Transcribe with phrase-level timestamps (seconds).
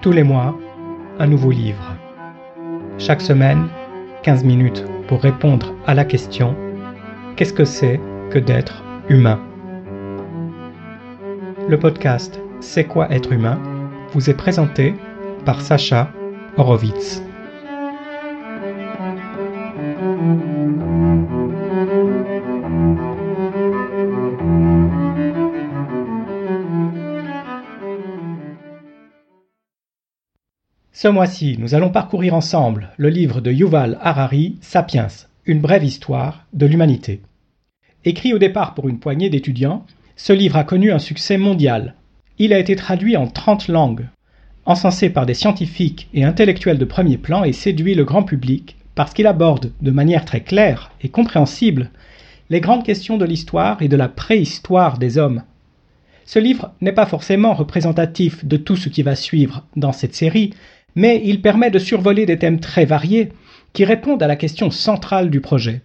[0.00, 0.58] Tous les mois,
[1.18, 1.94] un nouveau livre.
[2.96, 3.68] Chaque semaine,
[4.22, 6.56] 15 minutes pour répondre à la question
[7.36, 8.00] Qu'est-ce que c'est
[8.30, 9.38] que d'être humain?
[11.68, 13.58] Le podcast C'est quoi être humain?
[14.14, 14.94] vous est présenté
[15.44, 16.10] par Sacha
[16.56, 17.22] Horowitz.
[31.02, 35.06] Ce mois-ci, nous allons parcourir ensemble le livre de Yuval Harari, Sapiens,
[35.46, 37.22] une brève histoire de l'humanité.
[38.04, 41.94] Écrit au départ pour une poignée d'étudiants, ce livre a connu un succès mondial.
[42.36, 44.08] Il a été traduit en 30 langues,
[44.66, 49.14] encensé par des scientifiques et intellectuels de premier plan et séduit le grand public parce
[49.14, 51.88] qu'il aborde de manière très claire et compréhensible
[52.50, 55.44] les grandes questions de l'histoire et de la préhistoire des hommes.
[56.26, 60.50] Ce livre n'est pas forcément représentatif de tout ce qui va suivre dans cette série,
[60.94, 63.30] mais il permet de survoler des thèmes très variés
[63.72, 65.82] qui répondent à la question centrale du projet.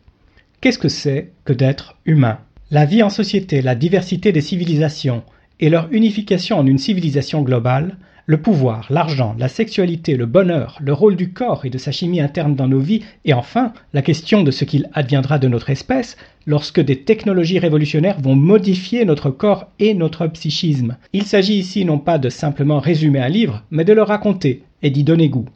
[0.61, 2.39] Qu'est-ce que c'est que d'être humain?
[2.71, 5.23] La vie en société, la diversité des civilisations
[5.59, 10.93] et leur unification en une civilisation globale, le pouvoir, l'argent, la sexualité, le bonheur, le
[10.93, 14.41] rôle du corps et de sa chimie interne dans nos vies, et enfin la question
[14.41, 16.17] de ce qu'il adviendra de notre espèce
[16.47, 20.97] lorsque des technologies révolutionnaires vont modifier notre corps et notre psychisme.
[21.13, 24.91] Il s'agit ici non pas de simplement résumer un livre, mais de le raconter et
[24.91, 25.47] d'y donner goût.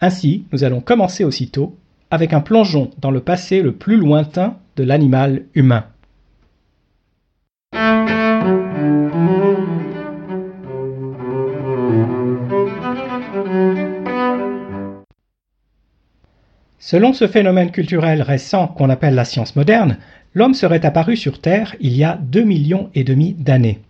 [0.00, 1.76] Ainsi, nous allons commencer aussitôt
[2.12, 5.84] avec un plongeon dans le passé le plus lointain de l'animal humain.
[16.78, 19.98] Selon ce phénomène culturel récent qu'on appelle la science moderne,
[20.34, 23.80] l'homme serait apparu sur Terre il y a 2 millions et demi d'années.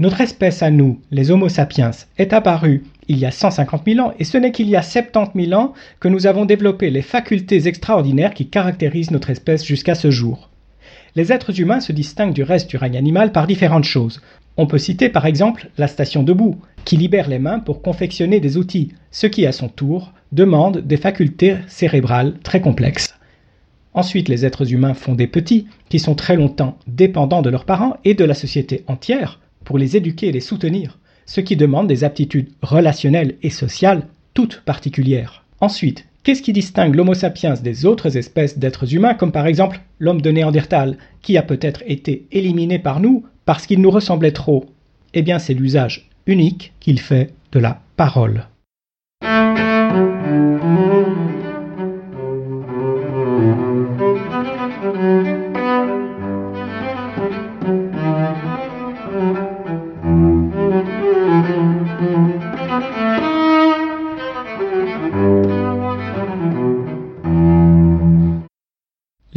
[0.00, 4.12] Notre espèce à nous, les Homo sapiens, est apparue il y a 150 000 ans
[4.20, 7.66] et ce n'est qu'il y a 70 000 ans que nous avons développé les facultés
[7.66, 10.50] extraordinaires qui caractérisent notre espèce jusqu'à ce jour.
[11.16, 14.22] Les êtres humains se distinguent du reste du règne animal par différentes choses.
[14.56, 18.56] On peut citer par exemple la station debout, qui libère les mains pour confectionner des
[18.56, 23.16] outils, ce qui à son tour demande des facultés cérébrales très complexes.
[23.94, 27.96] Ensuite, les êtres humains font des petits, qui sont très longtemps dépendants de leurs parents
[28.04, 32.02] et de la société entière pour les éduquer et les soutenir, ce qui demande des
[32.02, 35.44] aptitudes relationnelles et sociales toutes particulières.
[35.60, 40.22] Ensuite, qu'est-ce qui distingue l'Homo sapiens des autres espèces d'êtres humains, comme par exemple l'homme
[40.22, 44.64] de Néandertal, qui a peut-être été éliminé par nous parce qu'il nous ressemblait trop?
[45.12, 48.46] Eh bien, c'est l'usage unique qu'il fait de la parole.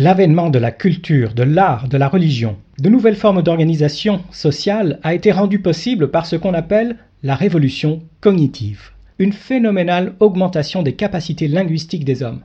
[0.04, 5.14] L'avènement de la culture, de l'art, de la religion, de nouvelles formes d'organisation sociale a
[5.14, 11.48] été rendu possible par ce qu'on appelle la révolution cognitive, une phénoménale augmentation des capacités
[11.48, 12.42] linguistiques des hommes.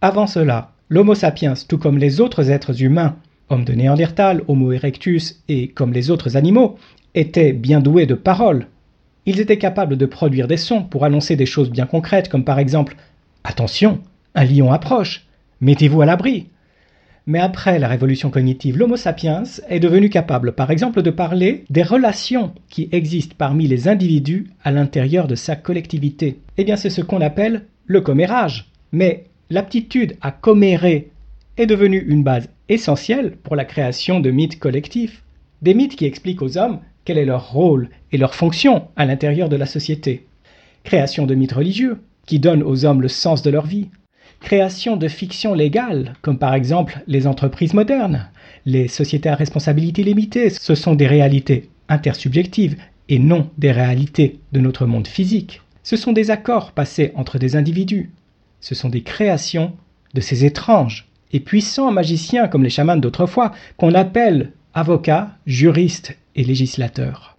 [0.00, 3.14] Avant cela, l'Homo sapiens, tout comme les autres êtres humains,
[3.50, 6.76] hommes de Néandertal, Homo erectus et comme les autres animaux,
[7.14, 8.66] étaient bien doués de paroles.
[9.26, 12.58] Ils étaient capables de produire des sons pour annoncer des choses bien concrètes, comme par
[12.58, 12.96] exemple
[13.44, 14.00] Attention,
[14.34, 15.24] un lion approche,
[15.60, 16.48] mettez-vous à l'abri,
[17.26, 21.82] mais après la révolution cognitive, l'Homo sapiens est devenu capable, par exemple, de parler des
[21.82, 26.38] relations qui existent parmi les individus à l'intérieur de sa collectivité.
[26.56, 28.70] Eh bien, c'est ce qu'on appelle le commérage.
[28.92, 31.10] Mais l'aptitude à commérer
[31.56, 35.22] est devenue une base essentielle pour la création de mythes collectifs.
[35.62, 39.48] Des mythes qui expliquent aux hommes quel est leur rôle et leur fonction à l'intérieur
[39.48, 40.26] de la société.
[40.84, 43.88] Création de mythes religieux, qui donnent aux hommes le sens de leur vie,
[44.40, 48.28] création de fictions légales, comme par exemple les entreprises modernes,
[48.66, 52.76] les sociétés à responsabilité limitée, ce sont des réalités intersubjectives
[53.08, 55.60] et non des réalités de notre monde physique.
[55.82, 58.10] Ce sont des accords passés entre des individus.
[58.60, 59.72] Ce sont des créations
[60.14, 66.44] de ces étranges et puissants magiciens comme les chamans d'autrefois qu'on appelle avocats, juristes et
[66.44, 67.36] législateurs.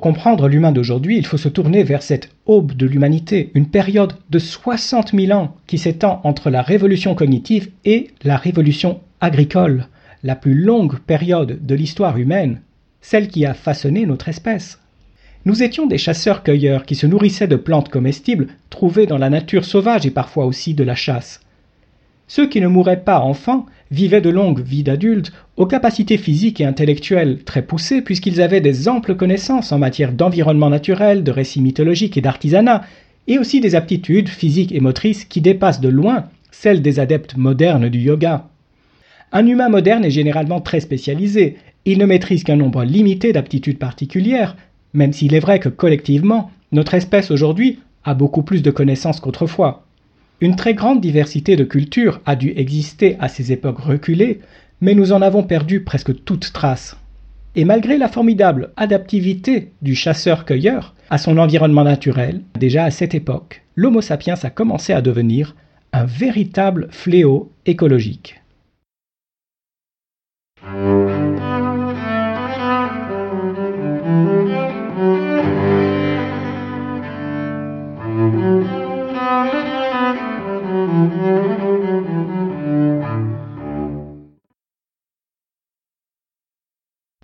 [0.00, 4.14] Pour comprendre l'humain d'aujourd'hui, il faut se tourner vers cette aube de l'humanité, une période
[4.30, 9.88] de 60 000 ans qui s'étend entre la révolution cognitive et la révolution agricole,
[10.22, 12.62] la plus longue période de l'histoire humaine,
[13.02, 14.80] celle qui a façonné notre espèce.
[15.44, 20.06] Nous étions des chasseurs-cueilleurs qui se nourrissaient de plantes comestibles trouvées dans la nature sauvage
[20.06, 21.42] et parfois aussi de la chasse.
[22.26, 26.64] Ceux qui ne mouraient pas enfants vivaient de longues vies d'adultes aux capacités physiques et
[26.64, 32.16] intellectuelles très poussées puisqu'ils avaient des amples connaissances en matière d'environnement naturel, de récits mythologiques
[32.16, 32.82] et d'artisanat,
[33.26, 37.88] et aussi des aptitudes physiques et motrices qui dépassent de loin celles des adeptes modernes
[37.88, 38.48] du yoga.
[39.32, 44.56] Un humain moderne est généralement très spécialisé, il ne maîtrise qu'un nombre limité d'aptitudes particulières,
[44.92, 49.86] même s'il est vrai que collectivement, notre espèce aujourd'hui a beaucoup plus de connaissances qu'autrefois.
[50.42, 54.40] Une très grande diversité de cultures a dû exister à ces époques reculées,
[54.80, 56.96] mais nous en avons perdu presque toute trace.
[57.56, 63.62] Et malgré la formidable adaptivité du chasseur-cueilleur à son environnement naturel, déjà à cette époque,
[63.76, 65.54] l'Homo sapiens a commencé à devenir
[65.92, 68.40] un véritable fléau écologique.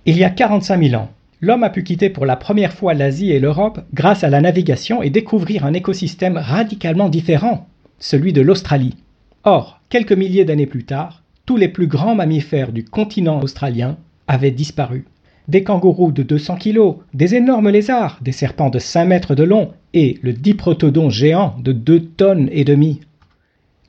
[0.09, 1.11] Il y a 45 000 ans,
[1.41, 5.03] l'homme a pu quitter pour la première fois l'Asie et l'Europe grâce à la navigation
[5.03, 7.67] et découvrir un écosystème radicalement différent,
[7.99, 8.95] celui de l'Australie.
[9.43, 13.97] Or, quelques milliers d'années plus tard, tous les plus grands mammifères du continent australien
[14.29, 15.07] avaient disparu.
[15.49, 19.73] Des kangourous de 200 kg, des énormes lézards, des serpents de 5 mètres de long
[19.93, 23.01] et le diprotodon géant de 2 tonnes et demie.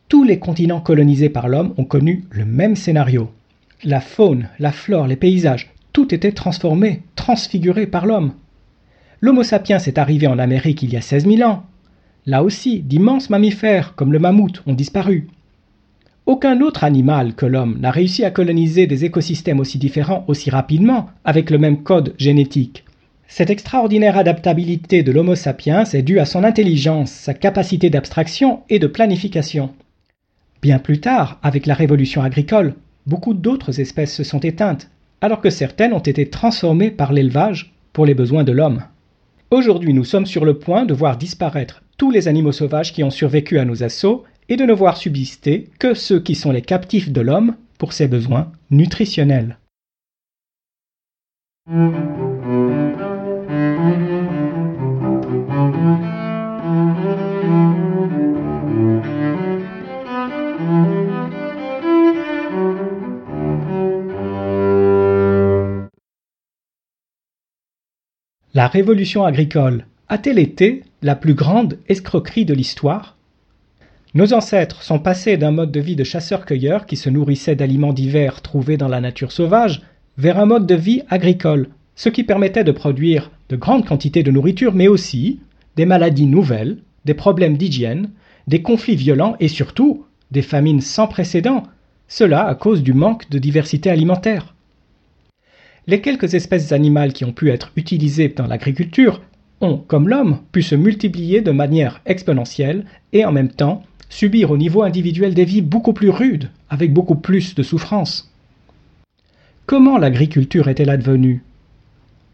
[0.09, 3.29] Tous les continents colonisés par l'homme ont connu le même scénario.
[3.83, 8.33] La faune, la flore, les paysages, tout était transformé, transfiguré par l'homme.
[9.19, 11.63] L'Homo sapiens est arrivé en Amérique il y a 16 000 ans.
[12.27, 15.27] Là aussi, d'immenses mammifères, comme le mammouth, ont disparu.
[16.27, 21.07] Aucun autre animal que l'homme n'a réussi à coloniser des écosystèmes aussi différents aussi rapidement,
[21.25, 22.85] avec le même code génétique.
[23.27, 28.77] Cette extraordinaire adaptabilité de l'Homo sapiens est due à son intelligence, sa capacité d'abstraction et
[28.77, 29.71] de planification.
[30.61, 32.75] Bien plus tard, avec la révolution agricole,
[33.07, 34.91] beaucoup d'autres espèces se sont éteintes,
[35.21, 38.83] alors que certaines ont été transformées par l'élevage pour les besoins de l'homme.
[39.49, 43.09] Aujourd'hui, nous sommes sur le point de voir disparaître tous les animaux sauvages qui ont
[43.09, 47.11] survécu à nos assauts et de ne voir subsister que ceux qui sont les captifs
[47.11, 49.57] de l'homme pour ses besoins nutritionnels.
[68.57, 73.15] La révolution agricole a-t-elle été la plus grande escroquerie de l'histoire?
[74.15, 78.41] Nos ancêtres sont passés d'un mode de vie de chasseurs-cueilleurs qui se nourrissaient d'aliments divers
[78.41, 79.83] trouvés dans la nature sauvage
[80.17, 84.31] vers un mode de vie agricole, ce qui permettait de produire de grandes quantités de
[84.31, 85.39] nourriture mais aussi
[85.75, 88.09] des maladies nouvelles, des problèmes d'hygiène,
[88.47, 91.61] des conflits violents et surtout des famines sans précédent,
[92.07, 94.55] cela à cause du manque de diversité alimentaire.
[95.89, 99.21] Les quelques espèces animales qui ont pu être utilisées dans l'agriculture
[99.61, 104.57] ont, comme l'homme, pu se multiplier de manière exponentielle et en même temps subir au
[104.57, 108.29] niveau individuel des vies beaucoup plus rudes, avec beaucoup plus de souffrance.
[109.65, 111.41] Comment l'agriculture est-elle advenue?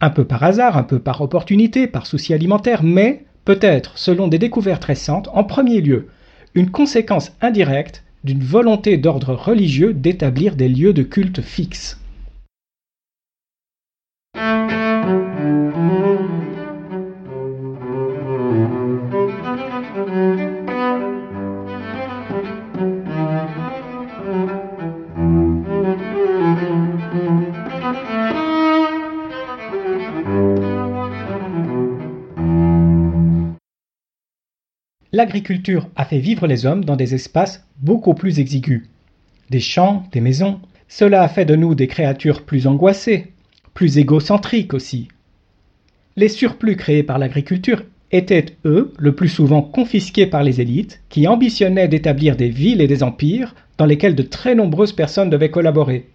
[0.00, 4.38] Un peu par hasard, un peu par opportunité, par souci alimentaire, mais peut-être, selon des
[4.38, 6.08] découvertes récentes, en premier lieu,
[6.54, 12.00] une conséquence indirecte d'une volonté d'ordre religieux d'établir des lieux de culte fixes.
[35.14, 38.82] L'agriculture a fait vivre les hommes dans des espaces beaucoup plus exigus.
[39.48, 40.60] Des champs, des maisons.
[40.88, 43.32] Cela a fait de nous des créatures plus angoissées,
[43.74, 45.06] plus égocentriques aussi.
[46.16, 51.26] Les surplus créés par l'agriculture étaient, eux, le plus souvent confisqués par les élites, qui
[51.26, 56.06] ambitionnaient d'établir des villes et des empires dans lesquels de très nombreuses personnes devaient collaborer.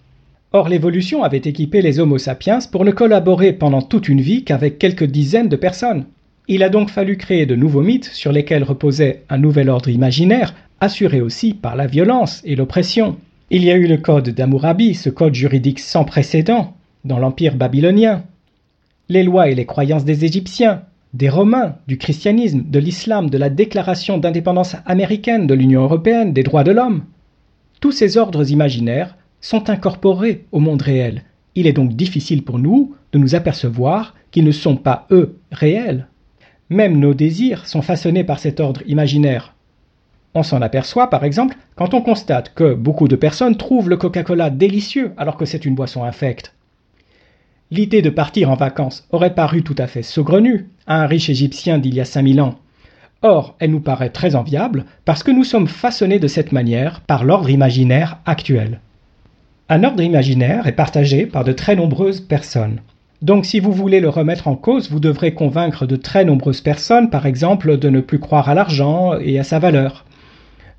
[0.51, 4.79] Or l'évolution avait équipé les Homo sapiens pour ne collaborer pendant toute une vie qu'avec
[4.79, 6.05] quelques dizaines de personnes.
[6.47, 10.55] Il a donc fallu créer de nouveaux mythes sur lesquels reposait un nouvel ordre imaginaire,
[10.79, 13.17] assuré aussi par la violence et l'oppression.
[13.51, 16.73] Il y a eu le code d'Amourabi, ce code juridique sans précédent,
[17.05, 18.23] dans l'Empire babylonien.
[19.09, 20.81] Les lois et les croyances des Égyptiens,
[21.13, 26.43] des Romains, du christianisme, de l'islam, de la déclaration d'indépendance américaine, de l'Union européenne, des
[26.43, 27.03] droits de l'homme.
[27.79, 31.23] Tous ces ordres imaginaires sont incorporés au monde réel.
[31.55, 36.07] Il est donc difficile pour nous de nous apercevoir qu'ils ne sont pas, eux, réels.
[36.69, 39.55] Même nos désirs sont façonnés par cet ordre imaginaire.
[40.35, 44.51] On s'en aperçoit par exemple quand on constate que beaucoup de personnes trouvent le Coca-Cola
[44.51, 46.53] délicieux alors que c'est une boisson infecte.
[47.71, 51.77] L'idée de partir en vacances aurait paru tout à fait saugrenue à un riche Égyptien
[51.77, 52.55] d'il y a 5000 ans.
[53.21, 57.23] Or, elle nous paraît très enviable parce que nous sommes façonnés de cette manière par
[57.23, 58.79] l'ordre imaginaire actuel.
[59.69, 62.79] Un ordre imaginaire est partagé par de très nombreuses personnes.
[63.21, 67.11] Donc si vous voulez le remettre en cause, vous devrez convaincre de très nombreuses personnes,
[67.11, 70.05] par exemple, de ne plus croire à l'argent et à sa valeur.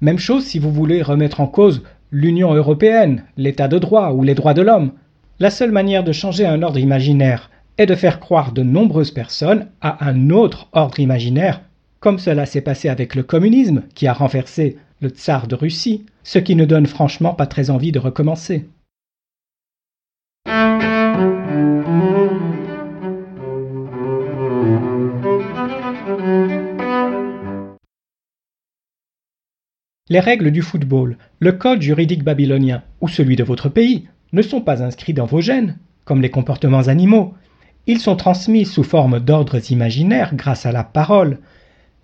[0.01, 4.35] Même chose si vous voulez remettre en cause l'Union européenne, l'état de droit ou les
[4.35, 4.93] droits de l'homme.
[5.43, 9.71] La seule manière de changer un ordre imaginaire est de faire croire de nombreuses personnes
[9.81, 11.63] à un autre ordre imaginaire,
[11.99, 16.39] comme cela s'est passé avec le communisme qui a renversé le tsar de Russie, ce
[16.39, 18.69] qui ne donne franchement pas très envie de recommencer.
[30.11, 34.61] Les règles du football, le code juridique babylonien ou celui de votre pays ne sont
[34.61, 37.35] pas inscrits dans vos gènes, comme les comportements animaux.
[37.87, 41.39] Ils sont transmis sous forme d'ordres imaginaires grâce à la parole.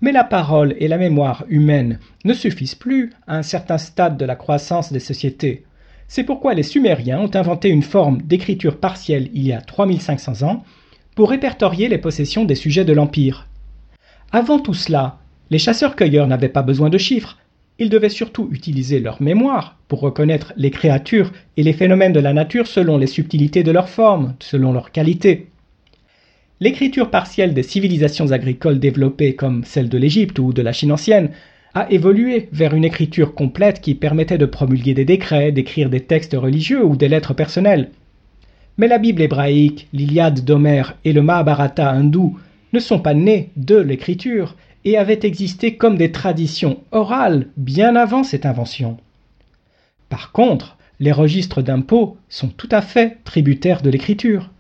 [0.00, 4.24] Mais la parole et la mémoire humaine ne suffisent plus à un certain stade de
[4.24, 5.64] la croissance des sociétés.
[6.08, 10.64] C'est pourquoi les Sumériens ont inventé une forme d'écriture partielle il y a 3500 ans
[11.14, 13.48] pour répertorier les possessions des sujets de l'Empire.
[14.32, 15.18] Avant tout cela,
[15.50, 17.38] les chasseurs-cueilleurs n'avaient pas besoin de chiffres,
[17.78, 22.32] ils devaient surtout utiliser leur mémoire pour reconnaître les créatures et les phénomènes de la
[22.32, 25.48] nature selon les subtilités de leur forme, selon leur qualité.
[26.58, 31.30] L'écriture partielle des civilisations agricoles développées comme celle de l'Égypte ou de la Chine ancienne
[31.74, 36.32] a évolué vers une écriture complète qui permettait de promulguer des décrets, d'écrire des textes
[36.34, 37.90] religieux ou des lettres personnelles.
[38.78, 42.38] Mais la Bible hébraïque, l'Iliade d'Homère et le Mahabharata hindou
[42.72, 48.22] ne sont pas nés de l'écriture, et avaient existé comme des traditions orales bien avant
[48.22, 48.98] cette invention.
[50.08, 54.50] Par contre, les registres d'impôts sont tout à fait tributaires de l'écriture.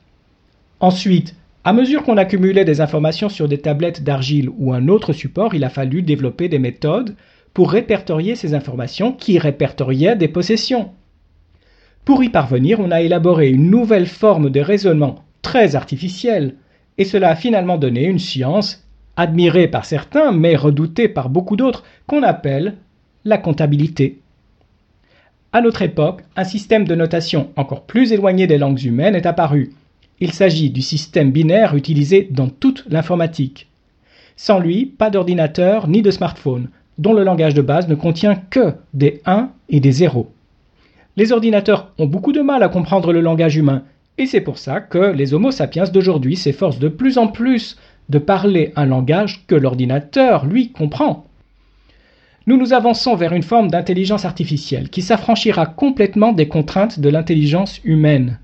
[0.80, 5.54] Ensuite, à mesure qu'on accumulait des informations sur des tablettes d'argile ou un autre support,
[5.54, 7.14] il a fallu développer des méthodes
[7.54, 10.90] pour répertorier ces informations qui répertoriaient des possessions.
[12.04, 16.54] Pour y parvenir, on a élaboré une nouvelle forme de raisonnement très artificielle,
[16.98, 18.86] et cela a finalement donné une science
[19.16, 22.74] admiré par certains, mais redouté par beaucoup d'autres, qu'on appelle
[23.24, 24.20] la comptabilité.
[25.52, 29.72] À notre époque, un système de notation encore plus éloigné des langues humaines est apparu.
[30.20, 33.68] Il s'agit du système binaire utilisé dans toute l'informatique.
[34.36, 38.74] Sans lui, pas d'ordinateur ni de smartphone, dont le langage de base ne contient que
[38.92, 40.30] des 1 et des 0.
[41.16, 43.82] Les ordinateurs ont beaucoup de mal à comprendre le langage humain,
[44.18, 47.76] et c'est pour ça que les Homo sapiens d'aujourd'hui s'efforcent de plus en plus
[48.08, 51.26] de parler un langage que l'ordinateur, lui, comprend.
[52.46, 57.80] Nous nous avançons vers une forme d'intelligence artificielle qui s'affranchira complètement des contraintes de l'intelligence
[57.84, 58.38] humaine.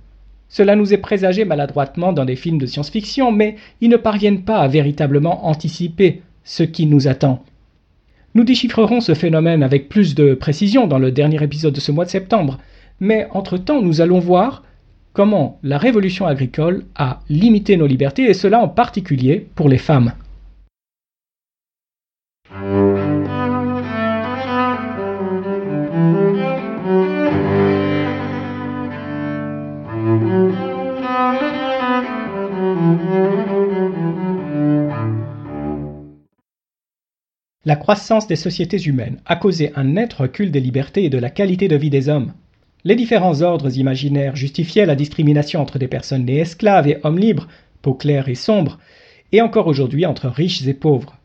[0.49, 4.59] Cela nous est présagé maladroitement dans des films de science-fiction, mais ils ne parviennent pas
[4.59, 7.45] à véritablement anticiper ce qui nous attend.
[8.35, 12.05] Nous déchiffrerons ce phénomène avec plus de précision dans le dernier épisode de ce mois
[12.05, 12.59] de septembre,
[12.99, 14.63] mais entre-temps nous allons voir
[15.13, 20.13] comment la révolution agricole a limité nos libertés, et cela en particulier pour les femmes.
[37.65, 41.31] La croissance des sociétés humaines a causé un net recul des libertés et de la
[41.31, 42.33] qualité de vie des hommes.
[42.85, 47.47] Les différents ordres imaginaires justifiaient la discrimination entre des personnes nées esclaves et hommes libres,
[47.81, 48.79] peau claire et sombre,
[49.31, 51.17] et encore aujourd'hui entre riches et pauvres.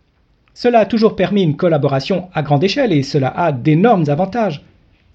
[0.53, 4.63] Cela a toujours permis une collaboration à grande échelle et cela a d'énormes avantages.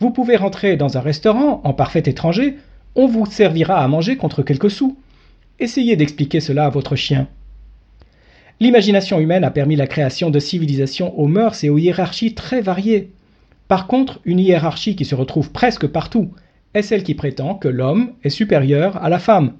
[0.00, 2.56] Vous pouvez rentrer dans un restaurant en parfait étranger,
[2.94, 4.96] on vous servira à manger contre quelques sous.
[5.60, 7.28] Essayez d'expliquer cela à votre chien.
[8.60, 13.10] L'imagination humaine a permis la création de civilisations aux mœurs et aux hiérarchies très variées.
[13.72, 16.28] Par contre, une hiérarchie qui se retrouve presque partout
[16.74, 19.54] est celle qui prétend que l'homme est supérieur à la femme.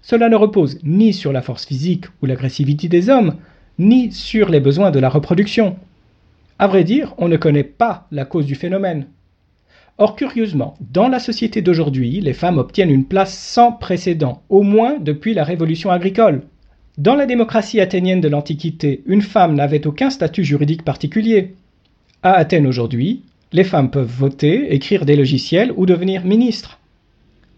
[0.00, 3.34] Cela ne repose ni sur la force physique ou l'agressivité des hommes,
[3.78, 5.76] ni sur les besoins de la reproduction.
[6.58, 9.04] À vrai dire, on ne connaît pas la cause du phénomène.
[9.98, 14.98] Or, curieusement, dans la société d'aujourd'hui, les femmes obtiennent une place sans précédent, au moins
[14.98, 16.40] depuis la révolution agricole.
[16.96, 21.54] Dans la démocratie athénienne de l'Antiquité, une femme n'avait aucun statut juridique particulier.
[22.22, 26.78] À Athènes aujourd'hui, les femmes peuvent voter, écrire des logiciels ou devenir ministres.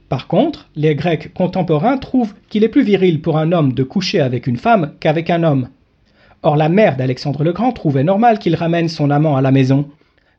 [0.09, 4.21] Par contre, les Grecs contemporains trouvent qu'il est plus viril pour un homme de coucher
[4.21, 5.69] avec une femme qu'avec un homme.
[6.43, 9.89] Or la mère d'Alexandre le Grand trouvait normal qu'il ramène son amant à la maison.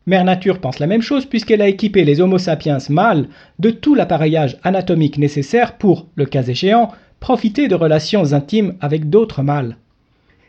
[0.06, 3.96] Mère Nature pense la même chose puisqu'elle a équipé les Homo sapiens mâles de tout
[3.96, 9.78] l'appareillage anatomique nécessaire pour, le cas échéant, profiter de relations intimes avec d'autres mâles.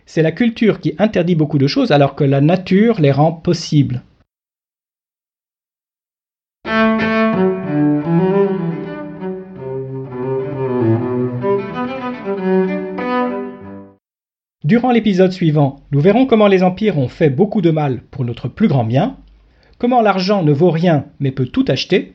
[0.04, 4.02] C'est la culture qui interdit beaucoup de choses alors que la nature les rend possibles.
[14.64, 18.48] Durant l'épisode suivant, nous verrons comment les empires ont fait beaucoup de mal pour notre
[18.48, 19.16] plus grand bien,
[19.78, 22.14] comment l'argent ne vaut rien mais peut tout acheter,